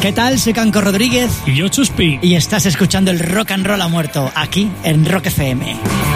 ¿Qué 0.00 0.12
tal? 0.12 0.38
Soy 0.38 0.52
Canco 0.52 0.82
Rodríguez. 0.82 1.30
Y 1.46 1.54
yo 1.54 1.68
Chuspi. 1.68 2.18
Y 2.20 2.34
estás 2.34 2.66
escuchando 2.66 3.10
el 3.10 3.20
Rock 3.20 3.52
and 3.52 3.66
Roll 3.66 3.80
ha 3.80 3.88
muerto, 3.88 4.30
aquí 4.34 4.70
en 4.82 5.06
Rock 5.10 5.26
FM. 5.28 6.13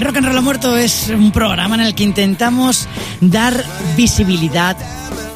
Rock 0.00 0.16
and 0.16 0.26
Roll 0.26 0.40
muerto 0.40 0.76
es 0.78 1.08
un 1.08 1.30
programa 1.30 1.74
en 1.74 1.82
el 1.82 1.94
que 1.94 2.04
intentamos 2.04 2.88
dar 3.20 3.64
visibilidad 3.98 4.76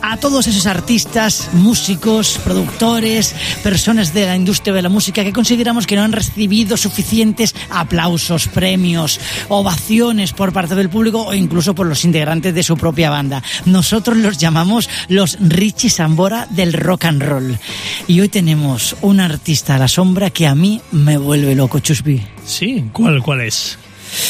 a 0.01 0.17
todos 0.17 0.47
esos 0.47 0.67
artistas, 0.67 1.51
músicos, 1.53 2.39
productores, 2.43 3.35
personas 3.63 4.15
de 4.15 4.25
la 4.25 4.37
industria 4.37 4.73
de 4.73 4.81
la 4.81 4.89
música 4.89 5.23
que 5.23 5.35
consideramos 5.35 5.87
que 5.87 5.97
no 5.97 6.03
han 6.03 6.13
recibido 6.13 6.79
suficientes 6.79 7.55
aplausos, 7.69 8.49
premios, 8.49 9.21
ovaciones 9.49 10.33
por 10.33 10.53
parte 10.55 10.75
del 10.75 10.89
público 10.89 11.27
o 11.27 11.35
incluso 11.35 11.75
por 11.75 11.87
los 11.87 12.05
integrantes 12.05 12.55
de 12.55 12.63
su 12.63 12.77
propia 12.77 13.11
banda. 13.11 13.43
Nosotros 13.67 14.17
los 14.17 14.39
llamamos 14.39 14.89
los 15.09 15.37
Richie 15.41 15.91
Sambora 15.91 16.47
del 16.51 16.73
rock 16.73 17.05
and 17.05 17.23
roll. 17.23 17.59
Y 18.07 18.21
hoy 18.21 18.31
tenemos 18.31 18.97
un 19.03 19.21
artista 19.21 19.75
a 19.75 19.79
la 19.79 19.89
sombra 19.89 20.31
que 20.31 20.47
a 20.47 20.55
mí 20.55 20.81
me 20.91 21.19
vuelve 21.19 21.55
loco, 21.55 21.81
Chusby. 21.81 22.23
Sí, 22.47 22.85
¿cuál, 22.93 23.23
cuál 23.23 23.43
es? 23.43 23.79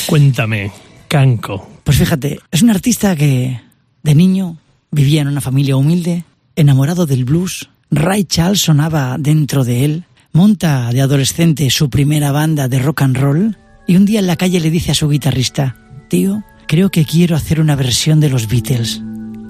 Cuéntame, 0.06 0.70
Canco. 1.08 1.68
Pues 1.84 1.98
fíjate, 1.98 2.40
es 2.50 2.62
un 2.62 2.70
artista 2.70 3.14
que 3.16 3.60
de 4.02 4.14
niño 4.14 4.58
vivía 4.90 5.22
en 5.22 5.28
una 5.28 5.40
familia 5.40 5.76
humilde, 5.76 6.24
enamorado 6.56 7.06
del 7.06 7.24
blues. 7.24 7.68
Ray 7.90 8.24
Charles 8.24 8.60
sonaba 8.60 9.16
dentro 9.18 9.64
de 9.64 9.84
él. 9.84 10.04
Monta 10.32 10.90
de 10.90 11.00
adolescente 11.00 11.70
su 11.70 11.90
primera 11.90 12.32
banda 12.32 12.66
de 12.68 12.80
rock 12.80 13.02
and 13.02 13.16
roll 13.16 13.56
y 13.86 13.96
un 13.96 14.04
día 14.04 14.20
en 14.20 14.26
la 14.26 14.36
calle 14.36 14.60
le 14.60 14.70
dice 14.70 14.92
a 14.92 14.94
su 14.94 15.08
guitarrista, 15.08 15.76
tío, 16.08 16.42
creo 16.66 16.90
que 16.90 17.04
quiero 17.04 17.36
hacer 17.36 17.60
una 17.60 17.76
versión 17.76 18.20
de 18.20 18.30
los 18.30 18.48
Beatles. 18.48 19.02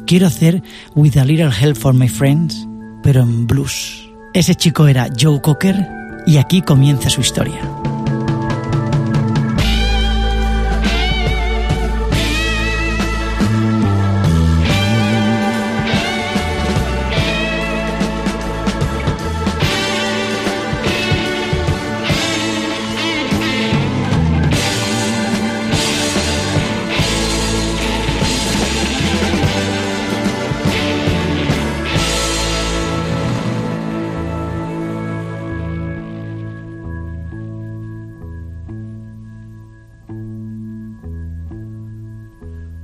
Quiero 0.06 0.26
hacer 0.26 0.62
With 0.94 1.16
a 1.16 1.24
Little 1.24 1.50
Help 1.58 1.76
for 1.76 1.94
My 1.94 2.08
Friends, 2.08 2.66
pero 3.02 3.22
en 3.22 3.46
blues. 3.46 4.08
Ese 4.34 4.54
chico 4.54 4.86
era 4.86 5.08
Joe 5.18 5.40
Cocker 5.40 5.88
y 6.26 6.36
aquí 6.36 6.60
comienza 6.60 7.08
su 7.08 7.20
historia. 7.20 7.83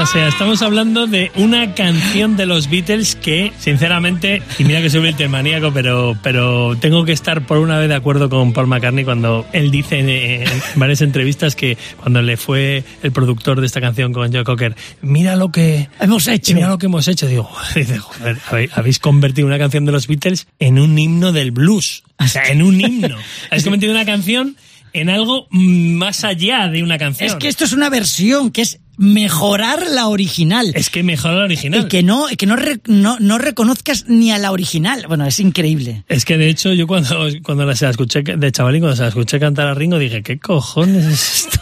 O 0.00 0.06
sea, 0.06 0.28
estamos 0.28 0.62
hablando 0.62 1.08
de 1.08 1.32
una 1.34 1.74
canción 1.74 2.36
de 2.36 2.46
los 2.46 2.70
Beatles 2.70 3.16
que, 3.16 3.52
sinceramente, 3.58 4.42
y 4.56 4.64
mira 4.64 4.80
que 4.80 4.90
soy 4.90 5.00
Beatles 5.00 5.28
maníaco, 5.28 5.72
pero, 5.72 6.16
pero 6.22 6.76
tengo 6.76 7.04
que 7.04 7.10
estar 7.10 7.44
por 7.44 7.58
una 7.58 7.78
vez 7.78 7.88
de 7.88 7.96
acuerdo 7.96 8.30
con 8.30 8.52
Paul 8.52 8.68
McCartney 8.68 9.04
cuando 9.04 9.44
él 9.52 9.72
dice 9.72 9.98
en, 9.98 10.08
en 10.08 10.48
varias 10.76 11.00
entrevistas 11.02 11.56
que 11.56 11.76
cuando 11.96 12.22
le 12.22 12.36
fue 12.36 12.84
el 13.02 13.10
productor 13.10 13.60
de 13.60 13.66
esta 13.66 13.80
canción 13.80 14.12
con 14.12 14.32
Joe 14.32 14.44
Cocker, 14.44 14.76
mira 15.02 15.34
lo 15.34 15.50
que 15.50 15.88
hemos 15.98 16.28
hecho. 16.28 16.54
Mira 16.54 16.68
lo 16.68 16.78
que 16.78 16.86
hemos 16.86 17.08
hecho. 17.08 17.26
Digo, 17.26 17.50
dice, 17.74 17.98
joder, 17.98 18.38
habéis, 18.48 18.78
habéis 18.78 18.98
convertido 19.00 19.48
una 19.48 19.58
canción 19.58 19.84
de 19.84 19.90
los 19.90 20.06
Beatles 20.06 20.46
en 20.60 20.78
un 20.78 20.96
himno 20.96 21.32
del 21.32 21.50
blues. 21.50 22.04
O 22.20 22.28
sea, 22.28 22.44
en 22.44 22.62
un 22.62 22.80
himno. 22.80 23.16
Habéis 23.50 23.64
convertido 23.64 23.92
una 23.92 24.04
canción 24.04 24.56
en 24.92 25.10
algo 25.10 25.48
más 25.50 26.24
allá 26.24 26.68
de 26.68 26.82
una 26.82 26.98
canción. 26.98 27.28
Es 27.28 27.34
que 27.34 27.48
esto 27.48 27.64
es 27.64 27.72
una 27.72 27.90
versión 27.90 28.50
que 28.50 28.62
es 28.62 28.80
mejorar 28.98 29.86
la 29.88 30.08
original. 30.08 30.72
Es 30.74 30.90
que 30.90 31.02
mejorar 31.02 31.38
la 31.38 31.44
original. 31.44 31.84
Y 31.84 31.88
que 31.88 32.02
no, 32.02 32.26
que 32.36 32.46
no, 32.46 32.56
re, 32.56 32.80
no, 32.86 33.16
no, 33.20 33.38
reconozcas 33.38 34.06
ni 34.08 34.32
a 34.32 34.38
la 34.38 34.52
original. 34.52 35.04
Bueno, 35.08 35.24
es 35.24 35.40
increíble. 35.40 36.04
Es 36.08 36.24
que 36.24 36.36
de 36.36 36.48
hecho 36.48 36.72
yo 36.72 36.86
cuando, 36.86 37.28
cuando 37.42 37.64
la, 37.64 37.74
se 37.74 37.84
la 37.86 37.92
escuché, 37.92 38.22
de 38.22 38.52
chavalín, 38.52 38.80
cuando 38.80 38.96
se 38.96 39.02
la 39.02 39.08
escuché 39.08 39.40
cantar 39.40 39.68
a 39.68 39.74
Ringo, 39.74 39.98
dije, 39.98 40.22
¿qué 40.22 40.38
cojones 40.38 41.06
es 41.06 41.46
esto? 41.46 41.60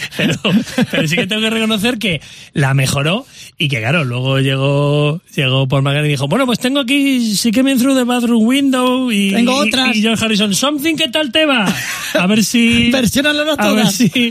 Pero, 0.16 0.34
pero, 0.90 1.08
sí 1.08 1.16
que 1.16 1.26
tengo 1.26 1.42
que 1.42 1.50
reconocer 1.50 1.98
que 1.98 2.20
la 2.52 2.74
mejoró 2.74 3.26
y 3.58 3.68
que 3.68 3.78
claro, 3.80 4.04
luego 4.04 4.40
llegó 4.40 5.20
llegó 5.34 5.68
Paul 5.68 5.82
McCartney 5.82 6.08
y 6.08 6.12
dijo, 6.12 6.28
bueno, 6.28 6.46
pues 6.46 6.58
tengo 6.58 6.80
aquí 6.80 7.34
sí 7.34 7.50
que 7.50 7.62
me 7.62 7.76
through 7.76 7.96
the 7.96 8.04
bathroom 8.04 8.46
window 8.46 9.10
y, 9.10 9.32
tengo 9.32 9.54
otras. 9.56 9.94
y, 9.94 10.02
George 10.02 10.24
Harrison, 10.24 10.54
something, 10.54 10.96
¿qué 10.96 11.08
tal 11.08 11.32
te 11.32 11.44
va? 11.44 11.66
A 12.14 12.26
ver 12.26 12.44
si... 12.44 12.90
Versionalo 12.92 13.54
A 13.58 13.72
ver 13.72 13.86
si 13.88 14.30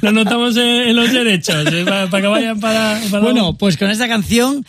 lo 0.00 0.12
notamos 0.12 0.56
en, 0.56 0.88
en 0.88 0.96
los 0.96 1.10
derechos, 1.12 1.66
eh, 1.72 1.84
para, 1.84 2.08
para, 2.08 2.22
que 2.22 2.28
vayan 2.28 2.60
para... 2.60 3.00
para 3.10 3.22
bueno, 3.22 3.56
pues 3.56 3.76
con 3.76 3.90
esta 3.90 4.08
canción 4.08 4.64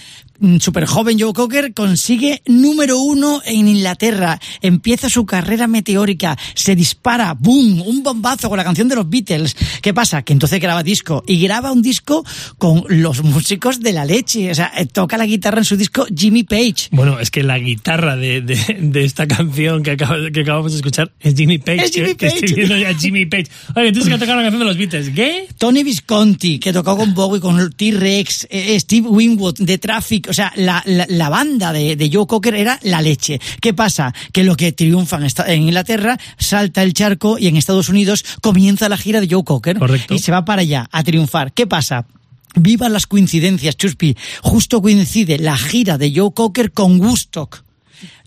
súper 0.59 0.85
joven 0.85 1.19
Joe 1.19 1.33
Cocker 1.33 1.73
consigue 1.73 2.41
número 2.45 2.99
uno 2.99 3.41
en 3.45 3.67
Inglaterra, 3.67 4.39
empieza 4.61 5.09
su 5.09 5.25
carrera 5.25 5.67
meteórica, 5.67 6.37
se 6.53 6.75
dispara, 6.75 7.33
boom, 7.33 7.81
un 7.81 8.03
bombazo 8.03 8.49
con 8.49 8.57
la 8.57 8.63
canción 8.63 8.87
de 8.87 8.95
los 8.95 9.09
Beatles. 9.09 9.55
¿Qué 9.81 9.93
pasa? 9.93 10.23
Que 10.23 10.33
entonces 10.33 10.59
graba 10.59 10.83
disco 10.83 11.23
y 11.27 11.41
graba 11.41 11.71
un 11.71 11.81
disco 11.81 12.25
con 12.57 12.83
los 12.89 13.23
músicos 13.23 13.79
de 13.79 13.93
la 13.93 14.05
leche, 14.05 14.51
o 14.51 14.55
sea, 14.55 14.71
toca 14.91 15.17
la 15.17 15.25
guitarra 15.25 15.59
en 15.59 15.65
su 15.65 15.77
disco 15.77 16.05
Jimmy 16.15 16.43
Page. 16.43 16.89
Bueno, 16.91 17.19
es 17.19 17.31
que 17.31 17.43
la 17.43 17.59
guitarra 17.59 18.15
de, 18.15 18.41
de, 18.41 18.77
de 18.79 19.03
esta 19.03 19.27
canción 19.27 19.83
que, 19.83 19.91
acabo, 19.91 20.15
que, 20.33 20.41
acabamos 20.41 20.71
de 20.71 20.77
escuchar 20.77 21.11
es 21.19 21.35
Jimmy 21.35 21.57
Page. 21.57 21.85
Es 21.85 21.91
Jimmy 21.91 22.15
que, 22.15 22.27
Page. 22.27 22.39
Que 22.39 22.45
estoy 22.45 22.53
viendo 22.53 22.77
ya 22.77 22.93
Jimmy 22.93 23.25
Page. 23.25 23.47
Oye, 23.75 23.91
tienes 23.91 24.09
que 24.09 24.17
tocar 24.17 24.35
la 24.35 24.43
canción 24.43 24.59
de 24.59 24.65
los 24.65 24.77
Beatles. 24.77 25.09
¿Qué? 25.09 25.47
Tony 25.57 25.83
Visconti, 25.83 26.59
que 26.59 26.73
tocó 26.73 26.97
con 26.97 27.13
Bowie, 27.13 27.39
con 27.39 27.71
T-Rex, 27.71 28.47
eh, 28.49 28.79
Steve 28.79 29.07
Winwood, 29.07 29.59
de 29.59 29.77
Traffic, 29.77 30.32
o 30.33 30.35
sea, 30.35 30.51
la, 30.55 30.81
la, 30.87 31.05
la 31.07 31.29
banda 31.29 31.71
de, 31.71 31.95
de, 31.95 32.09
Joe 32.11 32.25
Cocker 32.25 32.55
era 32.55 32.79
la 32.81 33.03
leche. 33.03 33.39
¿Qué 33.61 33.71
pasa? 33.71 34.15
Que 34.31 34.43
lo 34.43 34.55
que 34.55 34.71
triunfa 34.71 35.17
en, 35.17 35.25
esta, 35.25 35.45
en, 35.53 35.61
Inglaterra 35.61 36.17
salta 36.39 36.81
el 36.81 36.95
charco 36.95 37.37
y 37.37 37.45
en 37.45 37.55
Estados 37.55 37.87
Unidos 37.87 38.25
comienza 38.41 38.89
la 38.89 38.97
gira 38.97 39.21
de 39.21 39.27
Joe 39.29 39.43
Cocker 39.43 39.77
Correcto. 39.77 40.11
y 40.11 40.17
se 40.17 40.31
va 40.31 40.43
para 40.43 40.63
allá 40.63 40.89
a 40.91 41.03
triunfar. 41.03 41.53
¿Qué 41.53 41.67
pasa? 41.67 42.07
Viva 42.55 42.89
las 42.89 43.05
coincidencias, 43.05 43.77
Chuspi. 43.77 44.17
Justo 44.41 44.81
coincide 44.81 45.37
la 45.37 45.55
gira 45.55 45.99
de 45.99 46.11
Joe 46.15 46.33
Cocker 46.33 46.71
con 46.71 46.99
Woodstock. 46.99 47.62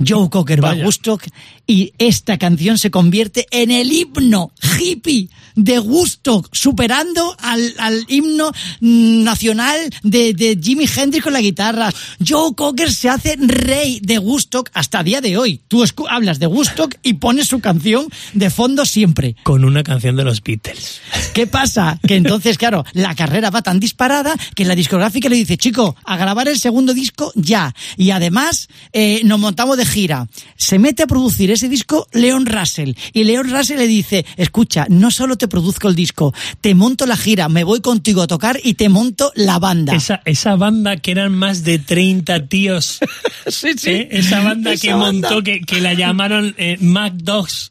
Joe 0.06 0.28
Cocker 0.30 0.62
va 0.62 0.72
a 0.72 0.74
Woodstock 0.74 1.24
y 1.66 1.92
esta 1.98 2.38
canción 2.38 2.78
se 2.78 2.90
convierte 2.90 3.46
en 3.50 3.70
el 3.70 3.92
himno 3.92 4.52
hippie 4.78 5.28
de 5.56 5.78
Woodstock, 5.80 6.48
superando 6.52 7.34
al, 7.40 7.74
al 7.78 8.04
himno 8.08 8.52
nacional 8.80 9.78
de, 10.02 10.34
de, 10.34 10.58
Jimi 10.62 10.86
Hendrix 10.86 11.24
con 11.24 11.32
la 11.32 11.40
guitarra. 11.40 11.92
Joe 12.26 12.54
Cocker 12.54 12.92
se 12.92 13.08
hace 13.08 13.36
rey 13.38 13.98
de 14.02 14.18
Woodstock 14.18 14.70
hasta 14.74 15.02
día 15.02 15.20
de 15.20 15.38
hoy. 15.38 15.60
Tú 15.66 15.82
hablas 16.08 16.38
de 16.38 16.46
Woodstock 16.46 16.96
y 17.02 17.14
pones 17.14 17.48
su 17.48 17.60
canción 17.60 18.06
de 18.34 18.50
fondo 18.50 18.84
siempre. 18.84 19.34
Con 19.42 19.64
una 19.64 19.82
canción 19.82 20.16
de 20.16 20.24
los 20.24 20.42
Beatles. 20.42 21.00
¿Qué 21.34 21.46
pasa? 21.46 21.98
Que 22.06 22.16
entonces, 22.16 22.58
claro, 22.58 22.84
la 22.92 23.14
carrera 23.14 23.50
va 23.50 23.62
tan 23.62 23.80
disparada 23.80 24.34
que 24.54 24.64
la 24.64 24.74
discográfica 24.74 25.28
le 25.28 25.36
dice, 25.36 25.56
chico, 25.56 25.96
a 26.04 26.16
grabar 26.16 26.48
el 26.48 26.58
segundo 26.58 26.92
disco 26.92 27.32
ya. 27.34 27.74
Y 27.96 28.10
además, 28.10 28.68
eh, 28.92 29.22
nos 29.24 29.38
montamos 29.38 29.65
de 29.74 29.84
gira. 29.84 30.28
Se 30.56 30.78
mete 30.78 31.02
a 31.02 31.06
producir 31.08 31.50
ese 31.50 31.68
disco 31.68 32.06
Leon 32.12 32.46
Russell 32.46 32.92
y 33.12 33.24
Leon 33.24 33.50
Russell 33.50 33.78
le 33.78 33.88
dice, 33.88 34.24
escucha, 34.36 34.86
no 34.88 35.10
solo 35.10 35.36
te 35.36 35.48
produzco 35.48 35.88
el 35.88 35.96
disco, 35.96 36.32
te 36.60 36.74
monto 36.76 37.06
la 37.06 37.16
gira, 37.16 37.48
me 37.48 37.64
voy 37.64 37.80
contigo 37.80 38.22
a 38.22 38.26
tocar 38.28 38.60
y 38.62 38.74
te 38.74 38.88
monto 38.88 39.32
la 39.34 39.58
banda. 39.58 39.94
Esa, 39.94 40.22
esa 40.26 40.54
banda 40.56 40.98
que 40.98 41.10
eran 41.10 41.32
más 41.34 41.64
de 41.64 41.78
30 41.78 42.46
tíos. 42.46 42.98
sí, 43.48 43.70
sí. 43.76 43.90
¿eh? 43.90 44.08
Esa 44.12 44.42
banda 44.42 44.72
Esa 44.74 44.82
que 44.82 44.92
banda. 44.92 45.28
montó, 45.30 45.42
que, 45.42 45.60
que 45.62 45.80
la 45.80 45.94
llamaron 45.94 46.54
eh, 46.58 46.76
Mac 46.80 47.14
Dogs 47.14 47.70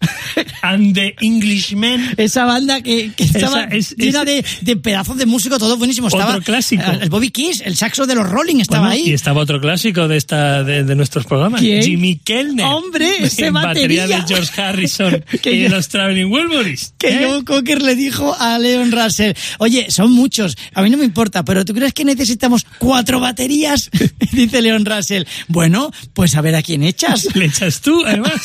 and 0.63 0.95
the 0.95 1.15
Englishmen. 1.21 2.13
Esa 2.17 2.45
banda 2.45 2.81
que, 2.81 3.11
que 3.15 3.23
Esa 3.23 3.37
estaba 3.39 3.63
es- 3.65 3.95
llena 3.95 4.21
es- 4.23 4.25
de, 4.25 4.45
de 4.61 4.75
pedazos 4.77 5.17
de 5.17 5.25
músico, 5.25 5.57
todo 5.59 5.77
buenísimo. 5.77 6.07
Otro 6.07 6.19
Estaba 6.19 6.41
clásico. 6.41 6.83
El, 6.91 7.03
el 7.03 7.09
Bobby 7.09 7.29
Kiss, 7.29 7.61
el 7.65 7.75
saxo 7.75 8.05
de 8.07 8.15
los 8.15 8.27
Rolling 8.29 8.57
estaba 8.61 8.87
Bueno, 8.87 8.93
ahí. 9.03 9.09
Y 9.09 9.13
estaba 9.13 9.41
otro 9.41 9.59
clásico 9.61 10.07
de 10.07 10.17
esta 10.17 10.63
de, 10.63 10.83
de 10.83 10.95
nuestros 10.95 11.25
programas. 11.25 11.61
¿Quién? 11.61 11.81
Jimmy 11.85 12.17
Kellner. 12.17 12.65
Hombre, 12.65 13.23
ese 13.25 13.47
En 13.47 13.53
batería 13.53 14.03
batería. 14.03 14.25
de 14.25 14.27
George 14.35 14.61
Harrison 14.61 15.25
Que 15.41 15.53
y 15.53 15.63
yo- 15.63 15.69
los 15.69 15.87
Traveling 15.89 16.31
Wilburys. 16.31 16.93
que 16.97 17.09
¿eh? 17.09 17.19
Joe 17.25 17.43
Cocker 17.43 17.81
le 17.81 17.95
dijo 17.95 18.35
a 18.39 18.57
Leon 18.59 18.91
Russell, 18.91 19.33
oye, 19.59 19.89
son 19.91 20.11
muchos, 20.11 20.57
a 20.73 20.81
mí 20.81 20.89
no 20.89 20.97
me 20.97 21.05
importa, 21.05 21.43
pero 21.45 21.65
¿tú 21.65 21.73
crees 21.73 21.93
que 21.93 22.05
necesitamos 22.05 22.65
cuatro 22.79 23.19
baterías? 23.19 23.89
Dice 24.31 24.61
Leon 24.61 24.85
Russell, 24.85 25.23
bueno, 25.47 25.91
pues 26.13 26.35
a 26.35 26.41
ver 26.41 26.55
a 26.55 26.61
quién 26.63 26.83
echas. 26.83 27.27
Le 27.35 27.45
echas 27.45 27.81
tú, 27.81 28.03
además. 28.05 28.41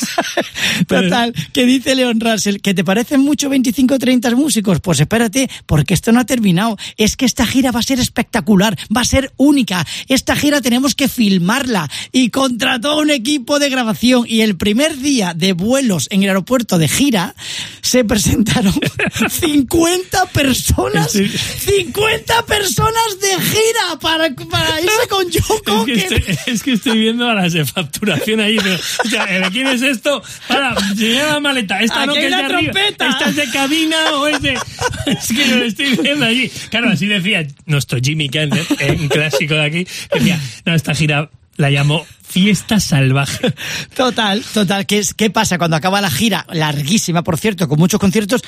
Total, 0.87 1.33
que 1.53 1.65
dice 1.65 1.95
Leon 1.95 2.19
Russell, 2.19 2.57
¿que 2.57 2.73
te 2.73 2.83
parecen 2.83 3.21
mucho 3.21 3.49
25 3.49 3.95
o 3.95 3.99
30 3.99 4.35
músicos? 4.35 4.79
Pues 4.79 4.99
espérate, 4.99 5.49
porque 5.65 5.93
esto 5.93 6.11
no 6.11 6.19
ha 6.19 6.25
terminado. 6.25 6.77
Es 6.97 7.15
que 7.17 7.25
esta 7.25 7.45
gira 7.45 7.71
va 7.71 7.79
a 7.79 7.83
ser 7.83 7.99
espectacular, 7.99 8.77
va 8.95 9.01
a 9.01 9.05
ser 9.05 9.31
única. 9.37 9.85
Esta 10.07 10.35
gira 10.35 10.61
tenemos 10.61 10.95
que 10.95 11.07
filmarla. 11.07 11.89
Y 12.11 12.29
contrató 12.29 12.91
a 12.91 12.97
un 13.01 13.09
equipo 13.09 13.30
de 13.39 13.69
grabación. 13.69 14.25
Y 14.27 14.41
el 14.41 14.55
primer 14.57 14.97
día 14.97 15.33
de 15.35 15.53
vuelos 15.53 16.07
en 16.11 16.23
el 16.23 16.29
aeropuerto 16.29 16.77
de 16.77 16.87
gira, 16.87 17.35
se 17.81 18.03
presentaron 18.03 18.73
50 19.29 20.25
personas. 20.27 21.11
Sí. 21.11 21.27
50 21.27 22.45
personas 22.45 23.19
de 23.19 23.41
gira 23.41 23.99
para, 23.99 24.29
para 24.49 24.81
irse 24.81 25.07
con 25.09 25.25
Joe 25.31 25.93
Es 25.93 26.09
que, 26.09 26.15
estoy, 26.15 26.37
es 26.53 26.63
que 26.63 26.71
estoy 26.73 26.99
viendo 26.99 27.29
a 27.29 27.33
las 27.35 27.53
de 27.53 27.65
facturación 27.65 28.39
ahí. 28.39 28.57
pero, 28.61 28.75
o 28.75 29.09
sea, 29.09 29.25
¿de 29.25 29.49
quién 29.51 29.67
es 29.67 29.81
esto? 29.81 30.21
Para, 30.47 30.75
llega 30.95 31.27
la 31.33 31.39
maleta. 31.39 31.79
Esta 31.81 32.05
no 32.05 32.13
que 32.13 32.25
es 32.25 32.29
de 32.29 32.35
arriba. 32.35 32.71
trompeta. 32.73 33.09
Esta 33.09 33.29
es 33.29 33.35
de 33.35 33.49
cabina 33.49 33.97
o 34.15 34.27
es 34.27 34.41
de. 34.41 34.57
Es 35.05 35.27
que 35.27 35.45
lo 35.47 35.63
estoy 35.65 35.95
viendo 35.97 36.25
allí. 36.25 36.49
Claro, 36.69 36.89
así 36.89 37.07
decía 37.07 37.45
nuestro 37.65 37.99
Jimmy 38.01 38.29
Kendall, 38.29 38.65
un 38.99 39.07
clásico 39.07 39.55
de 39.55 39.65
aquí. 39.65 39.85
que 39.85 40.19
Decía, 40.19 40.39
no, 40.65 40.75
esta 40.75 40.93
gira 40.93 41.29
la 41.61 41.69
llamó 41.69 42.05
Fiesta 42.27 42.79
Salvaje. 42.79 43.53
Total, 43.95 44.43
total. 44.53 44.85
¿Qué, 44.85 44.99
es, 44.99 45.13
¿Qué 45.13 45.29
pasa 45.29 45.57
cuando 45.57 45.77
acaba 45.77 46.01
la 46.01 46.09
gira? 46.09 46.45
Larguísima, 46.49 47.23
por 47.23 47.37
cierto, 47.37 47.67
con 47.67 47.79
muchos 47.79 47.99
conciertos. 47.99 48.41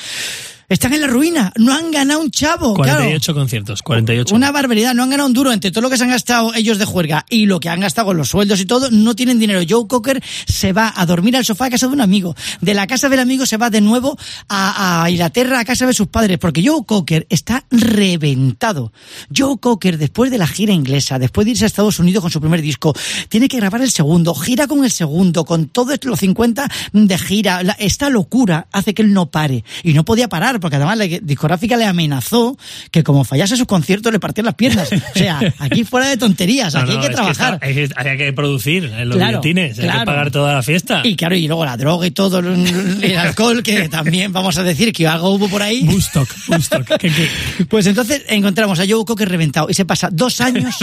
Están 0.69 0.93
en 0.93 1.01
la 1.01 1.07
ruina. 1.07 1.51
No 1.57 1.73
han 1.73 1.91
ganado 1.91 2.19
un 2.21 2.31
chavo. 2.31 2.73
claro. 2.73 2.99
48 2.99 3.33
conciertos, 3.33 3.81
48. 3.81 4.33
Una 4.35 4.51
barbaridad, 4.51 4.93
no 4.93 5.03
han 5.03 5.09
ganado 5.09 5.27
un 5.27 5.33
duro 5.33 5.51
entre 5.51 5.71
todo 5.71 5.81
lo 5.81 5.89
que 5.89 5.97
se 5.97 6.03
han 6.03 6.09
gastado 6.09 6.53
ellos 6.53 6.77
de 6.77 6.85
juerga 6.85 7.25
y 7.29 7.45
lo 7.45 7.59
que 7.59 7.69
han 7.69 7.79
gastado 7.81 8.07
con 8.07 8.17
los 8.17 8.29
sueldos 8.29 8.59
y 8.59 8.65
todo, 8.65 8.89
no 8.91 9.15
tienen 9.15 9.39
dinero. 9.39 9.61
Joe 9.67 9.87
Cocker 9.87 10.21
se 10.47 10.73
va 10.73 10.93
a 10.95 11.05
dormir 11.05 11.35
al 11.37 11.45
sofá 11.45 11.65
a 11.65 11.69
casa 11.69 11.87
de 11.87 11.93
un 11.93 12.01
amigo. 12.01 12.35
De 12.61 12.73
la 12.73 12.87
casa 12.87 13.09
del 13.09 13.19
amigo 13.19 13.45
se 13.45 13.57
va 13.57 13.69
de 13.69 13.81
nuevo 13.81 14.17
a, 14.49 15.03
a 15.03 15.09
Inglaterra 15.09 15.59
a 15.59 15.65
casa 15.65 15.85
de 15.85 15.93
sus 15.93 16.07
padres, 16.07 16.37
porque 16.39 16.65
Joe 16.65 16.83
Cocker 16.85 17.27
está 17.29 17.65
reventado. 17.71 18.91
Joe 19.35 19.57
Cocker, 19.59 19.97
después 19.97 20.31
de 20.31 20.37
la 20.37 20.47
gira 20.47 20.73
inglesa, 20.73 21.19
después 21.19 21.45
de 21.45 21.51
irse 21.51 21.63
a 21.65 21.67
Estados 21.67 21.99
Unidos 21.99 22.21
con 22.21 22.31
su 22.31 22.39
primer 22.39 22.61
disco, 22.61 22.93
tiene 23.29 23.47
que 23.47 23.57
grabar 23.57 23.81
el 23.81 23.91
segundo, 23.91 24.33
gira 24.35 24.67
con 24.67 24.83
el 24.83 24.91
segundo, 24.91 25.45
con 25.45 25.67
todos 25.67 25.97
los 26.03 26.19
50 26.19 26.69
de 26.93 27.17
gira. 27.17 27.63
La- 27.63 27.73
esta 27.79 28.09
locura 28.09 28.67
hace 28.71 28.93
que 28.93 29.01
él 29.01 29.13
no 29.13 29.27
pare. 29.29 29.63
Y 29.83 29.93
no 29.93 30.05
podía 30.05 30.29
parar, 30.29 30.52
porque 30.59 30.77
además 30.77 30.97
la 30.97 31.05
discográfica 31.05 31.77
le 31.77 31.85
amenazó 31.85 32.57
que 32.91 33.03
como 33.03 33.23
fallase 33.23 33.57
sus 33.57 33.65
conciertos 33.67 34.11
le 34.11 34.19
partían 34.19 34.45
las 34.45 34.55
piernas. 34.55 34.89
O 34.91 35.17
sea, 35.19 35.39
aquí 35.59 35.83
fuera 35.83 36.07
de 36.09 36.17
tonterías, 36.17 36.73
No, 36.73 36.81
aquí 36.81 36.93
no, 36.93 37.01
hay 37.01 37.07
que 37.07 37.13
trabajar. 37.13 37.53
está- 37.61 38.01
hay 38.01 38.17
que- 38.17 38.23
que 38.25 38.33
producir 38.33 38.85
eh, 38.85 39.05
los 39.05 39.17
Claro, 39.17 39.41
billetines, 39.41 39.77
hay 39.79 39.85
claro. 39.85 39.99
que 40.01 40.05
pagar 40.05 40.31
toda 40.31 40.53
la 40.53 40.63
fiesta. 40.63 41.01
Y 41.03 41.15
claro, 41.15 41.35
y 41.35 41.47
luego 41.47 41.65
la 41.65 41.77
droga 41.77 42.05
y 42.07 42.11
todo, 42.11 42.39
el 42.39 43.17
alcohol, 43.17 43.63
que 43.63 43.89
también 43.89 44.31
vamos 44.31 44.57
a 44.57 44.63
decir 44.63 44.93
que 44.93 45.07
algo 45.07 45.31
hubo 45.31 45.49
por 45.49 45.61
ahí. 45.61 45.83
Bustock, 45.83 46.29
Bustock. 46.47 46.87
¿Qué- 46.97 47.09
qué? 47.11 47.65
Pues 47.69 47.85
entonces 47.87 48.23
encontramos 48.29 48.79
a 48.79 48.83
Joe 48.87 49.03
Cocker 49.05 49.27
reventado 49.29 49.67
y 49.69 49.73
se 49.73 49.85
pasa 49.85 50.09
dos 50.11 50.41
años 50.41 50.75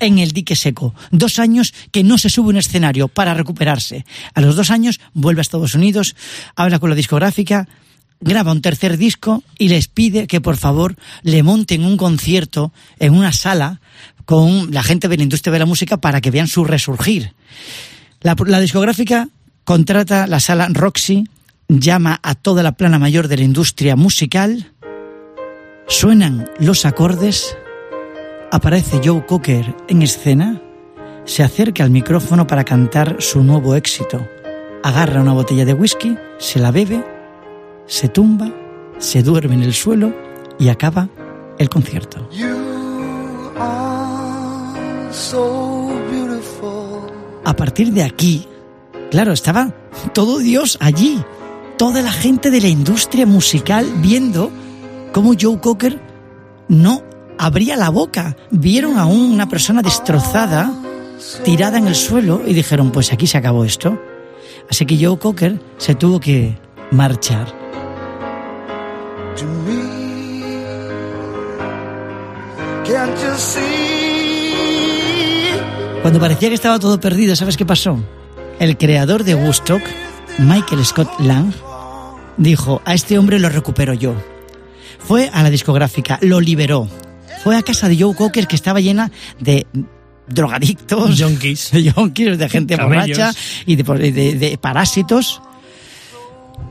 en 0.00 0.18
el 0.18 0.32
dique 0.32 0.56
seco. 0.56 0.94
Dos 1.10 1.38
años 1.38 1.74
que 1.90 2.02
no 2.02 2.18
se 2.18 2.28
sube 2.30 2.48
un 2.48 2.56
escenario 2.56 3.08
para 3.08 3.34
recuperarse. 3.34 4.04
A 4.34 4.40
los 4.40 4.56
dos 4.56 4.70
años 4.70 5.00
vuelve 5.12 5.40
a 5.40 5.42
Estados 5.42 5.74
Unidos, 5.74 6.16
habla 6.56 6.78
con 6.78 6.90
la 6.90 6.96
discográfica, 6.96 7.68
graba 8.24 8.52
un 8.52 8.62
tercer 8.62 8.96
disco 8.96 9.44
y 9.58 9.68
les 9.68 9.86
pide 9.86 10.26
que 10.26 10.40
por 10.40 10.56
favor 10.56 10.96
le 11.22 11.42
monten 11.42 11.84
un 11.84 11.96
concierto 11.96 12.72
en 12.98 13.14
una 13.14 13.32
sala 13.32 13.80
con 14.24 14.72
la 14.72 14.82
gente 14.82 15.08
de 15.08 15.18
la 15.18 15.22
industria 15.22 15.52
de 15.52 15.58
la 15.58 15.66
música 15.66 15.98
para 15.98 16.20
que 16.22 16.30
vean 16.30 16.48
su 16.48 16.64
resurgir. 16.64 17.34
La, 18.22 18.34
discográfica 18.60 19.28
contrata 19.64 20.26
la 20.26 20.40
sala 20.40 20.68
Roxy, 20.72 21.28
llama 21.68 22.18
a 22.22 22.34
toda 22.34 22.62
la 22.62 22.72
plana 22.72 22.98
mayor 22.98 23.28
de 23.28 23.36
la 23.36 23.44
industria 23.44 23.94
musical, 23.94 24.72
suenan 25.86 26.50
los 26.58 26.86
acordes, 26.86 27.56
aparece 28.50 29.00
Joe 29.04 29.26
Cocker 29.26 29.76
en 29.88 30.00
escena, 30.00 30.62
se 31.26 31.42
acerca 31.42 31.84
al 31.84 31.90
micrófono 31.90 32.46
para 32.46 32.64
cantar 32.64 33.16
su 33.18 33.42
nuevo 33.42 33.74
éxito, 33.74 34.26
agarra 34.82 35.20
una 35.20 35.34
botella 35.34 35.66
de 35.66 35.74
whisky, 35.74 36.16
se 36.38 36.58
la 36.58 36.70
bebe, 36.70 37.13
se 37.86 38.08
tumba, 38.08 38.50
se 38.98 39.22
duerme 39.22 39.54
en 39.54 39.62
el 39.62 39.74
suelo 39.74 40.12
y 40.58 40.68
acaba 40.68 41.08
el 41.58 41.68
concierto. 41.68 42.28
So. 45.10 45.74
A 47.44 47.54
partir 47.54 47.92
de 47.92 48.02
aquí, 48.02 48.48
claro, 49.10 49.32
estaba 49.32 49.72
todo 50.14 50.38
Dios 50.38 50.78
allí, 50.80 51.22
toda 51.76 52.00
la 52.00 52.10
gente 52.10 52.50
de 52.50 52.60
la 52.60 52.68
industria 52.68 53.26
musical 53.26 53.86
viendo 53.98 54.50
cómo 55.12 55.34
Joe 55.38 55.60
Cocker 55.60 56.00
no 56.68 57.02
abría 57.38 57.76
la 57.76 57.90
boca. 57.90 58.36
Vieron 58.50 58.98
a 58.98 59.04
una 59.04 59.48
persona 59.48 59.82
destrozada, 59.82 60.72
tirada 61.44 61.76
en 61.76 61.86
el 61.86 61.94
suelo 61.94 62.40
y 62.46 62.54
dijeron, 62.54 62.90
pues 62.90 63.12
aquí 63.12 63.26
se 63.26 63.36
acabó 63.36 63.64
esto. 63.64 64.00
Así 64.70 64.86
que 64.86 64.96
Joe 64.96 65.18
Cocker 65.18 65.60
se 65.76 65.94
tuvo 65.94 66.18
que 66.18 66.56
marchar. 66.90 67.63
To 69.36 69.44
me. 69.44 69.82
Can't 72.84 73.16
you 73.22 73.34
see? 73.38 73.62
Cuando 76.02 76.20
parecía 76.20 76.48
que 76.50 76.54
estaba 76.54 76.78
todo 76.78 77.00
perdido, 77.00 77.34
¿sabes 77.34 77.56
qué 77.56 77.64
pasó? 77.64 77.98
El 78.58 78.76
creador 78.76 79.24
de 79.24 79.34
Woodstock, 79.34 79.82
Michael 80.38 80.84
Scott 80.84 81.08
Lang, 81.20 81.52
dijo, 82.36 82.82
a 82.84 82.94
este 82.94 83.18
hombre 83.18 83.38
lo 83.38 83.48
recupero 83.48 83.94
yo. 83.94 84.14
Fue 84.98 85.30
a 85.32 85.42
la 85.42 85.50
discográfica, 85.50 86.18
lo 86.22 86.40
liberó. 86.40 86.88
Fue 87.42 87.56
a 87.56 87.62
casa 87.62 87.88
de 87.88 87.98
Joe 87.98 88.14
Cocker 88.14 88.46
que 88.46 88.56
estaba 88.56 88.80
llena 88.80 89.10
de 89.40 89.66
drogadictos, 90.28 91.20
Junkies. 91.20 91.70
de 91.72 91.90
junkies, 91.90 92.38
de 92.38 92.48
gente 92.48 92.76
borracha 92.76 93.32
y 93.66 93.76
de, 93.76 94.12
de- 94.12 94.34
de 94.34 94.58
parásitos. 94.58 95.40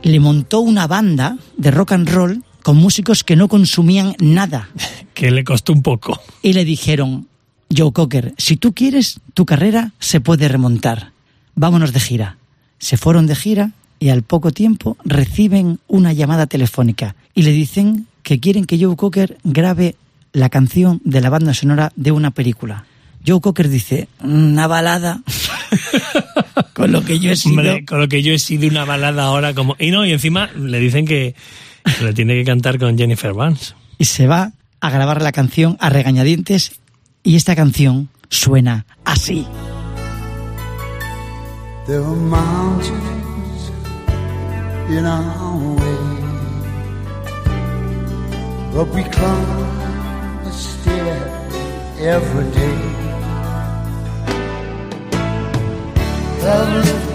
Le 0.02 0.20
montó 0.20 0.60
una 0.60 0.86
banda 0.86 1.36
de 1.56 1.70
rock 1.70 1.92
and 1.92 2.08
roll 2.10 2.44
con 2.64 2.76
músicos 2.78 3.22
que 3.22 3.36
no 3.36 3.46
consumían 3.46 4.16
nada 4.18 4.70
Que 5.14 5.30
le 5.30 5.44
costó 5.44 5.72
un 5.72 5.82
poco. 5.82 6.20
y 6.42 6.54
le 6.54 6.64
dijeron, 6.64 7.28
Joe 7.74 7.92
Cocker, 7.92 8.34
si 8.36 8.56
tú 8.56 8.72
quieres, 8.72 9.20
tu 9.34 9.46
carrera 9.46 9.92
se 10.00 10.20
puede 10.20 10.48
remontar. 10.48 11.12
Vámonos 11.54 11.92
de 11.92 12.00
gira. 12.00 12.36
Se 12.78 12.96
fueron 12.96 13.26
de 13.28 13.36
gira 13.36 13.70
y 14.00 14.08
al 14.08 14.22
poco 14.22 14.50
tiempo 14.50 14.96
reciben 15.04 15.78
una 15.86 16.12
llamada 16.12 16.46
telefónica 16.46 17.14
y 17.32 17.42
le 17.42 17.52
dicen 17.52 18.06
que 18.24 18.40
quieren 18.40 18.64
que 18.64 18.82
Joe 18.82 18.96
Cocker 18.96 19.38
grabe 19.44 19.94
la 20.32 20.48
canción 20.48 21.00
de 21.04 21.20
la 21.20 21.30
banda 21.30 21.54
sonora 21.54 21.92
de 21.94 22.10
una 22.10 22.32
película. 22.32 22.86
Joe 23.24 23.40
Cocker 23.40 23.68
dice, 23.68 24.08
una 24.20 24.66
balada 24.66 25.22
con 26.72 26.90
lo 26.90 27.04
que 27.04 27.20
yo 27.20 27.30
he 27.30 27.36
sido. 27.36 27.56
Hombre, 27.56 27.84
con 27.84 28.00
lo 28.00 28.08
que 28.08 28.22
yo 28.22 28.32
he 28.32 28.38
sido 28.38 28.68
una 28.68 28.84
balada 28.84 29.24
ahora 29.24 29.54
como... 29.54 29.76
Y 29.78 29.90
no, 29.92 30.04
y 30.04 30.12
encima 30.12 30.50
le 30.52 30.80
dicen 30.80 31.06
que 31.06 31.34
le 32.02 32.12
tiene 32.12 32.34
que 32.34 32.44
cantar 32.44 32.78
con 32.78 32.96
Jennifer 32.96 33.32
Barnes. 33.32 33.74
y 33.98 34.04
se 34.06 34.26
va 34.26 34.52
a 34.80 34.90
grabar 34.90 35.22
la 35.22 35.32
canción 35.32 35.76
a 35.80 35.88
regañadientes 35.88 36.72
y 37.22 37.36
esta 37.36 37.56
canción 37.56 38.08
suena 38.28 38.86
así. 39.04 39.46
There 41.86 41.98
are 42.00 42.16
mountains 42.16 43.70
in 44.88 45.04
our 45.04 45.76
way, 45.76 45.98
but 48.74 48.88
we 48.94 49.02
climb 49.04 50.46
a 50.46 50.52
stair 50.52 51.30
every 52.00 52.50
day. 52.52 52.94
The 56.40 57.13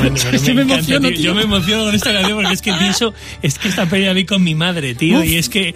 Bueno, 0.00 0.14
me 0.14 0.62
encanta, 0.62 0.74
emociono, 0.74 1.08
tío. 1.08 1.16
tío. 1.16 1.24
Yo 1.26 1.34
me 1.34 1.42
emociono 1.42 1.84
con 1.84 1.94
esta 1.94 2.12
canción 2.12 2.38
porque 2.38 2.54
es 2.54 2.62
que 2.62 2.72
pienso, 2.72 3.14
es 3.42 3.58
que 3.58 3.68
esta 3.68 3.86
peli 3.86 4.06
la 4.06 4.12
vi 4.12 4.24
con 4.24 4.42
mi 4.42 4.54
madre, 4.54 4.94
tío, 4.94 5.18
Uf. 5.20 5.26
y 5.26 5.36
es 5.36 5.48
que, 5.48 5.74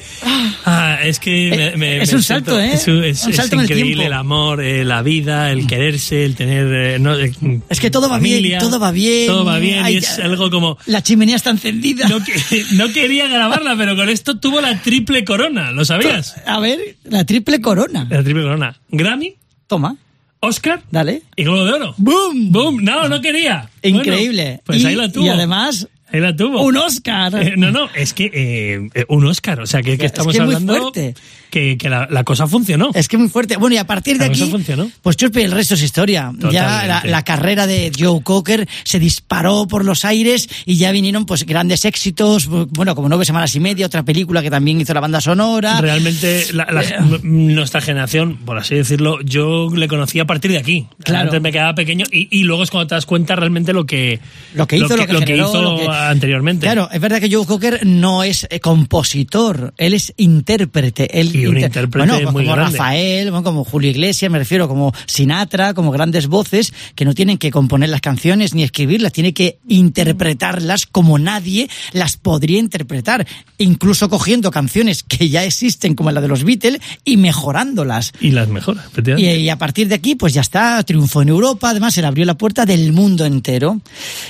ah, 0.64 0.98
es 1.02 1.18
que 1.18 1.50
me, 1.50 1.66
Eh, 1.66 1.76
me- 1.76 2.02
es 2.02 2.12
un 2.12 2.22
salto, 2.22 2.58
¿eh? 2.58 2.72
Es, 2.74 2.88
un- 2.88 3.04
es- 3.04 3.24
Un 3.24 3.30
es 3.30 3.36
salto 3.36 3.56
en 3.56 3.60
el 3.60 3.66
increíble 3.70 4.06
el 4.06 4.12
amor, 4.12 4.62
eh, 4.62 4.84
la 4.84 5.02
vida, 5.02 5.50
el 5.50 5.66
quererse, 5.66 6.24
el 6.24 6.34
tener, 6.34 6.66
eh, 6.94 6.98
no, 6.98 7.18
eh, 7.18 7.32
Es 7.68 7.80
que 7.80 7.90
todo 7.90 8.08
va 8.08 8.18
bien, 8.18 8.58
todo 8.58 8.80
va 8.80 8.90
bien. 8.92 9.26
todo 9.26 9.44
va 9.44 9.58
bien 9.58 9.84
Ay, 9.84 9.94
y 9.94 9.96
es 9.98 10.18
algo 10.18 10.50
como 10.50 10.78
La 10.86 11.02
chimenea 11.02 11.36
está 11.36 11.50
encendida. 11.50 12.08
no, 12.08 12.22
que- 12.24 12.64
no 12.72 12.88
quería 12.92 13.28
grabarla, 13.28 13.76
pero 13.76 13.94
con 13.96 14.08
esto 14.08 14.38
tuvo 14.38 14.60
la 14.60 14.80
triple 14.80 15.24
corona, 15.24 15.70
¿lo 15.72 15.84
sabías? 15.84 16.36
A 16.46 16.58
ver, 16.60 16.78
la 17.04 17.24
triple 17.24 17.60
corona. 17.60 18.06
La 18.10 18.22
triple 18.22 18.42
corona, 18.42 18.76
Grammy, 18.90 19.34
Toma, 19.66 19.96
Oscar 20.44 20.82
dale. 20.90 21.22
y 21.36 21.44
Globo 21.44 21.64
de 21.64 21.72
Oro. 21.72 21.94
¡Boom! 21.96 22.52
¡Boom! 22.52 22.84
No, 22.84 23.08
no 23.08 23.20
quería. 23.20 23.68
Increíble. 23.82 24.44
Bueno, 24.44 24.60
pues 24.64 24.82
y, 24.82 24.86
ahí 24.86 24.94
la 24.94 25.10
tuvo. 25.10 25.26
y 25.26 25.28
además, 25.28 25.88
Ahí 26.12 26.20
la 26.20 26.34
tuvo. 26.36 26.62
un 26.62 26.76
Oscar. 26.76 27.34
Eh, 27.42 27.54
no, 27.56 27.70
no, 27.72 27.88
es 27.94 28.14
que 28.14 28.30
eh, 28.32 28.88
eh, 28.94 29.04
un 29.08 29.26
Oscar, 29.26 29.60
o 29.60 29.66
sea, 29.66 29.82
que, 29.82 29.98
que 29.98 30.06
Es 30.06 30.12
estamos 30.12 30.34
muy 30.34 30.40
hablando 30.44 30.76
fuerte. 30.92 31.14
que, 31.50 31.76
que 31.76 31.88
la, 31.88 32.06
la 32.10 32.22
cosa 32.24 32.46
funcionó. 32.46 32.90
Es 32.94 33.08
que 33.08 33.16
muy 33.18 33.28
fuerte. 33.28 33.56
Bueno, 33.56 33.74
y 33.74 33.78
a 33.78 33.86
partir 33.86 34.18
de 34.18 34.26
La 34.26 34.28
cosa 34.32 34.42
aquí, 34.44 34.50
funcionó. 34.52 34.90
pues 35.02 35.16
Chuspe, 35.16 35.42
el 35.42 35.50
resto 35.50 35.74
es 35.74 35.82
historia. 35.82 36.30
Ya 36.52 36.86
la, 36.86 37.02
la 37.04 37.24
carrera 37.24 37.66
de 37.66 37.90
Joe 37.98 38.22
Cocker 38.22 38.68
se 38.84 38.98
disparó 39.00 39.66
por 39.66 39.84
los 39.84 40.04
aires 40.04 40.48
y 40.66 40.76
ya 40.76 40.92
vinieron 40.92 41.26
pues 41.26 41.44
grandes 41.46 41.84
éxitos. 41.84 42.46
Bueno, 42.48 42.94
como 42.94 43.08
Nueve 43.08 43.24
Semanas 43.24 43.54
y 43.56 43.60
Media, 43.60 43.86
otra 43.86 44.02
película 44.04 44.40
que 44.42 44.50
también 44.50 44.80
hizo 44.80 44.94
la 44.94 45.00
banda 45.00 45.20
sonora. 45.20 45.80
Realmente, 45.80 46.42
Eh. 46.42 47.18
nuestra 47.22 47.80
generación, 47.80 48.36
por 48.44 48.58
así 48.58 48.74
decirlo, 48.76 49.20
yo 49.22 49.68
le 49.74 49.88
conocí 49.88 50.20
a 50.20 50.26
partir 50.26 50.52
de 50.52 50.58
aquí. 50.58 50.86
Claro. 51.02 51.24
Antes 51.24 51.40
me 51.40 51.50
quedaba 51.50 51.74
pequeño 51.74 52.04
y, 52.12 52.28
y 52.30 52.44
luego 52.44 52.62
es 52.62 52.70
cuando 52.70 52.88
te 52.88 52.94
das 52.94 53.06
cuenta 53.06 53.34
realmente 53.36 53.72
lo 53.72 53.84
que, 53.86 54.20
Lo 54.54 54.66
que 54.66 54.76
hizo, 54.76 54.96
lo 54.96 55.06
que, 55.06 55.14
generó, 55.14 55.48
hizo 55.48 55.62
lo 55.62 55.76
que- 55.78 56.03
anteriormente. 56.10 56.66
Claro, 56.66 56.88
es 56.92 57.00
verdad 57.00 57.20
que 57.20 57.30
Joe 57.34 57.46
Cocker 57.46 57.86
no 57.86 58.22
es 58.22 58.46
eh, 58.50 58.60
compositor, 58.60 59.74
él 59.76 59.94
es 59.94 60.12
intérprete. 60.16 61.20
Él 61.20 61.34
Y 61.34 61.46
un 61.46 61.56
inter- 61.56 61.64
intérprete 61.66 62.06
bueno, 62.08 62.32
muy 62.32 62.44
como 62.44 62.54
grande. 62.56 62.78
Rafael, 62.78 63.30
bueno, 63.30 63.44
como 63.44 63.64
Julio 63.64 63.90
Iglesias, 63.90 64.30
me 64.30 64.38
refiero, 64.38 64.68
como 64.68 64.92
Sinatra, 65.06 65.74
como 65.74 65.90
grandes 65.90 66.26
voces 66.28 66.72
que 66.94 67.04
no 67.04 67.14
tienen 67.14 67.38
que 67.38 67.50
componer 67.50 67.88
las 67.88 68.00
canciones 68.00 68.54
ni 68.54 68.62
escribirlas, 68.62 69.12
tiene 69.12 69.32
que 69.34 69.58
interpretarlas 69.68 70.86
como 70.86 71.18
nadie 71.18 71.68
las 71.92 72.16
podría 72.16 72.58
interpretar, 72.58 73.26
incluso 73.58 74.08
cogiendo 74.08 74.50
canciones 74.50 75.02
que 75.02 75.28
ya 75.28 75.44
existen 75.44 75.94
como 75.94 76.10
la 76.10 76.20
de 76.20 76.28
los 76.28 76.44
Beatles 76.44 76.80
y 77.04 77.16
mejorándolas. 77.16 78.12
Y 78.20 78.30
las 78.30 78.48
mejora, 78.48 78.84
Y, 79.16 79.26
y 79.26 79.48
a 79.48 79.58
partir 79.58 79.88
de 79.88 79.94
aquí, 79.96 80.14
pues 80.14 80.32
ya 80.34 80.40
está, 80.40 80.82
triunfó 80.82 81.22
en 81.22 81.28
Europa, 81.28 81.70
además 81.70 81.94
se 81.94 82.00
le 82.00 82.06
abrió 82.06 82.24
la 82.24 82.34
puerta 82.36 82.66
del 82.66 82.92
mundo 82.92 83.24
entero. 83.24 83.80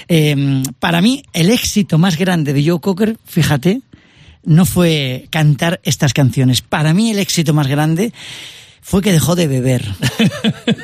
Eh, 0.09 0.63
para 0.79 1.01
mí, 1.01 1.23
el 1.33 1.51
éxito 1.55 1.99
más 1.99 2.19
grande 2.19 2.53
de 2.53 2.69
Joe 2.69 2.81
Cocker, 2.81 3.17
fíjate, 3.25 3.81
no 4.45 4.67
fue 4.67 5.27
cantar 5.31 5.81
estas 5.85 6.13
canciones. 6.13 6.61
Para 6.61 6.93
mí, 6.95 7.11
el 7.11 7.19
éxito 7.19 7.55
más 7.55 7.67
grande 7.67 8.13
fue 8.83 9.01
que 9.01 9.13
dejó 9.13 9.35
de 9.35 9.47
beber. 9.49 9.83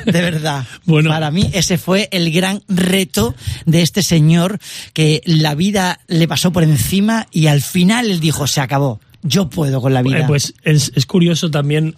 De 0.05 0.21
verdad. 0.21 0.65
Bueno. 0.85 1.11
Para 1.11 1.29
mí, 1.29 1.49
ese 1.53 1.77
fue 1.77 2.09
el 2.11 2.31
gran 2.31 2.63
reto 2.67 3.35
de 3.65 3.83
este 3.83 4.01
señor 4.01 4.57
que 4.93 5.21
la 5.25 5.53
vida 5.53 5.99
le 6.07 6.27
pasó 6.27 6.51
por 6.51 6.63
encima 6.63 7.27
y 7.31 7.47
al 7.47 7.61
final 7.61 8.09
él 8.09 8.19
dijo, 8.19 8.47
se 8.47 8.61
acabó. 8.61 8.99
Yo 9.21 9.49
puedo 9.49 9.79
con 9.81 9.93
la 9.93 10.01
vida. 10.01 10.21
Eh, 10.21 10.23
pues 10.27 10.55
es, 10.63 10.91
es 10.95 11.05
curioso 11.05 11.51
también 11.51 11.95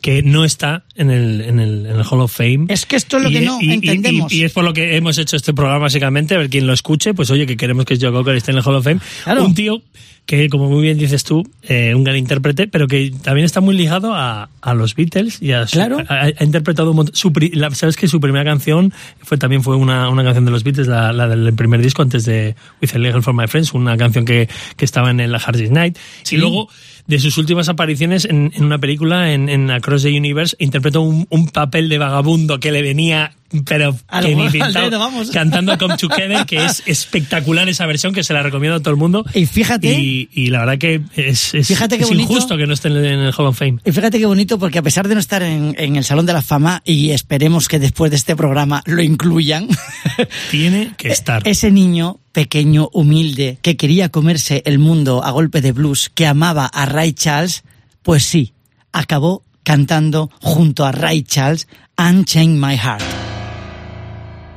que 0.00 0.22
no 0.22 0.44
está 0.44 0.84
en 0.94 1.10
el, 1.10 1.40
en 1.40 1.58
el, 1.60 1.86
en 1.86 1.96
el 1.96 2.02
Hall 2.08 2.20
of 2.20 2.32
Fame. 2.32 2.66
Es 2.68 2.86
que 2.86 2.96
esto 2.96 3.16
es 3.16 3.22
lo 3.24 3.30
Y- 3.30 3.32
que 3.32 3.40
no 3.40 3.58
y- 3.60 3.66
y- 3.70 3.72
entendemos. 3.74 4.32
Y, 4.32 4.44
es 4.44 4.52
por 4.52 4.64
lo 4.64 4.72
que 4.72 4.96
hemos 4.96 5.18
hecho 5.18 5.36
este 5.36 5.52
programa, 5.54 5.80
básicamente, 5.80 6.34
a 6.34 6.38
ver 6.38 6.48
quién 6.50 6.66
lo 6.66 6.72
escuche. 6.72 7.14
Pues 7.14 7.30
oye, 7.30 7.46
que 7.46 7.56
queremos 7.56 7.84
que 7.84 7.96
Joe 8.00 8.12
Cocker 8.12 8.36
esté 8.36 8.52
en 8.52 8.58
el 8.58 8.62
Hall 8.64 8.76
of 8.76 8.84
Fame. 8.84 9.00
Claro. 9.24 9.44
Un 9.44 9.54
tío 9.54 9.82
que, 10.28 10.50
como 10.50 10.68
muy 10.68 10.82
bien 10.82 10.98
dices 10.98 11.24
tú, 11.24 11.42
eh, 11.62 11.94
un 11.94 12.04
gran 12.04 12.14
intérprete, 12.18 12.68
pero 12.68 12.86
que 12.86 13.10
también 13.22 13.46
está 13.46 13.62
muy 13.62 13.74
ligado 13.74 14.14
a, 14.14 14.50
a 14.60 14.74
los 14.74 14.94
Beatles 14.94 15.40
y 15.40 15.52
a 15.52 15.64
Claro. 15.64 16.04
ha, 16.06 16.24
ha 16.38 16.44
interpretado 16.44 16.90
un 16.90 16.96
montón. 16.96 17.14
su 17.16 17.32
la- 17.54 17.70
Sabes 17.70 17.96
que 17.96 18.08
su 18.08 18.20
primera 18.20 18.44
canción 18.44 18.92
fue 19.22 19.38
también 19.38 19.62
fue 19.62 19.76
una, 19.76 20.10
una 20.10 20.22
canción 20.22 20.44
de 20.44 20.50
los 20.50 20.64
Beatles, 20.64 20.86
la, 20.86 21.14
la 21.14 21.28
del 21.28 21.54
primer 21.54 21.80
disco 21.80 22.02
antes 22.02 22.26
de 22.26 22.54
With 22.82 22.90
a 22.94 22.98
Little 22.98 23.22
for 23.22 23.32
My 23.32 23.46
Friends, 23.46 23.72
una 23.72 23.96
canción 23.96 24.26
que, 24.26 24.50
que 24.76 24.84
estaba 24.84 25.10
en 25.10 25.20
el 25.20 25.34
Hard 25.34 25.70
Night. 25.70 25.96
Sí. 26.24 26.36
Y 26.36 26.38
luego 26.38 26.68
de 27.06 27.18
sus 27.20 27.38
últimas 27.38 27.70
apariciones 27.70 28.26
en, 28.26 28.52
en 28.54 28.64
una 28.64 28.76
película, 28.78 29.32
en, 29.32 29.48
en 29.48 29.70
Across 29.70 30.02
the 30.02 30.14
Universe, 30.14 30.54
interpretó 30.58 31.00
un, 31.00 31.26
un 31.30 31.48
papel 31.48 31.88
de 31.88 31.96
vagabundo 31.96 32.60
que 32.60 32.70
le 32.70 32.82
venía, 32.82 33.32
pero 33.64 33.96
que 34.22 34.34
ni 34.34 34.48
pintado, 34.50 34.90
dedo, 34.90 34.98
vamos. 34.98 35.30
cantando 35.30 35.76
Come 35.78 35.96
Together, 35.96 36.44
que 36.46 36.64
es 36.64 36.82
espectacular 36.86 37.68
esa 37.68 37.86
versión, 37.86 38.12
que 38.12 38.22
se 38.22 38.32
la 38.34 38.42
recomiendo 38.42 38.76
a 38.76 38.80
todo 38.80 38.90
el 38.90 38.96
mundo. 38.98 39.24
Y 39.34 39.46
fíjate- 39.46 39.98
Y, 39.98 40.28
y 40.32 40.48
la 40.50 40.60
verdad 40.60 40.78
que 40.78 41.00
es, 41.16 41.54
es, 41.54 41.66
Fíjate 41.68 41.96
es 41.96 42.02
bonito. 42.08 42.22
injusto 42.32 42.56
que 42.56 42.66
no 42.66 42.74
esté 42.74 42.88
en 42.88 42.96
el, 42.96 43.04
en 43.06 43.20
el 43.20 43.32
Hall 43.36 43.46
of 43.46 43.58
Fame. 43.58 43.78
Y 43.84 43.92
fíjate 43.92 44.18
qué 44.18 44.26
bonito, 44.26 44.58
porque 44.58 44.78
a 44.78 44.82
pesar 44.82 45.08
de 45.08 45.14
no 45.14 45.20
estar 45.20 45.42
en, 45.42 45.74
en 45.78 45.96
el 45.96 46.04
Salón 46.04 46.26
de 46.26 46.32
la 46.34 46.42
Fama, 46.42 46.82
y 46.84 47.10
esperemos 47.10 47.68
que 47.68 47.78
después 47.78 48.10
de 48.10 48.16
este 48.18 48.36
programa 48.36 48.82
lo 48.86 49.02
incluyan, 49.02 49.68
Tiene 50.50 50.92
que 50.96 51.08
estar. 51.08 51.46
ese 51.46 51.70
niño 51.70 52.18
pequeño, 52.32 52.88
humilde, 52.92 53.58
que 53.62 53.76
quería 53.76 54.10
comerse 54.10 54.62
el 54.66 54.78
mundo 54.78 55.24
a 55.24 55.30
golpe 55.30 55.60
de 55.60 55.72
blues, 55.72 56.10
que 56.14 56.26
amaba 56.26 56.66
a 56.66 56.86
Ray 56.86 57.12
Charles, 57.12 57.64
pues 58.02 58.24
sí, 58.24 58.52
acabó 58.92 59.42
cantando 59.64 60.30
junto 60.40 60.84
a 60.84 60.92
Ray 60.92 61.22
Charles 61.22 61.66
Unchain 61.98 62.60
My 62.60 62.76
Heart. 62.76 63.27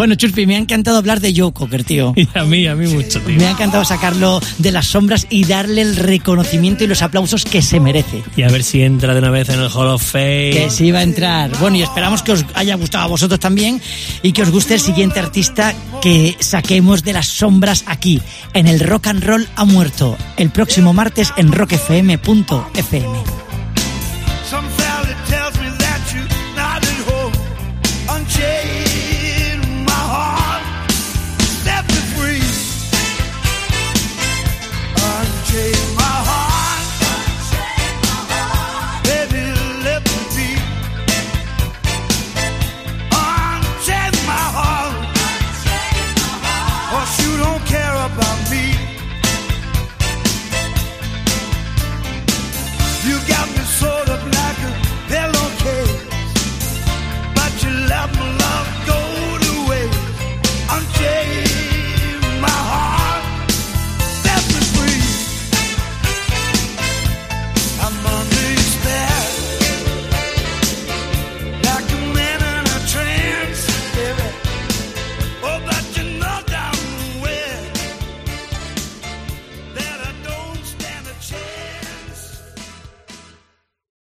Bueno, 0.00 0.14
Chuspi, 0.14 0.46
me 0.46 0.56
ha 0.56 0.58
encantado 0.58 0.96
hablar 0.96 1.20
de 1.20 1.34
Joe 1.36 1.52
Cocker, 1.52 1.84
tío. 1.84 2.14
Y 2.20 2.26
a 2.32 2.44
mí, 2.44 2.66
a 2.66 2.74
mí 2.74 2.86
mucho, 2.86 3.20
tío. 3.20 3.36
Me 3.36 3.46
ha 3.46 3.50
encantado 3.50 3.84
sacarlo 3.84 4.40
de 4.56 4.72
las 4.72 4.86
sombras 4.86 5.26
y 5.28 5.44
darle 5.44 5.82
el 5.82 5.94
reconocimiento 5.94 6.84
y 6.84 6.86
los 6.86 7.02
aplausos 7.02 7.44
que 7.44 7.60
se 7.60 7.80
merece. 7.80 8.22
Y 8.34 8.42
a 8.42 8.48
ver 8.48 8.64
si 8.64 8.80
entra 8.80 9.12
de 9.12 9.18
una 9.18 9.28
vez 9.28 9.50
en 9.50 9.60
el 9.60 9.68
Hall 9.68 9.88
of 9.88 10.02
Fame. 10.02 10.52
Que 10.52 10.70
sí 10.70 10.90
va 10.90 11.00
a 11.00 11.02
entrar. 11.02 11.54
Bueno, 11.58 11.76
y 11.76 11.82
esperamos 11.82 12.22
que 12.22 12.32
os 12.32 12.46
haya 12.54 12.76
gustado 12.76 13.04
a 13.04 13.08
vosotros 13.08 13.38
también 13.40 13.78
y 14.22 14.32
que 14.32 14.40
os 14.40 14.50
guste 14.50 14.72
el 14.72 14.80
siguiente 14.80 15.20
artista 15.20 15.74
que 16.00 16.34
saquemos 16.40 17.04
de 17.04 17.12
las 17.12 17.26
sombras 17.26 17.84
aquí, 17.86 18.22
en 18.54 18.68
el 18.68 18.80
Rock 18.80 19.08
and 19.08 19.22
Roll 19.22 19.48
ha 19.54 19.66
muerto, 19.66 20.16
el 20.38 20.48
próximo 20.48 20.94
martes 20.94 21.30
en 21.36 21.52
rockfm.fm. 21.52 23.49